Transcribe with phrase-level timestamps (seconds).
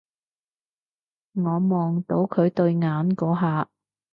[1.33, 2.81] 我望到佢對眼
[3.15, 3.69] 嗰下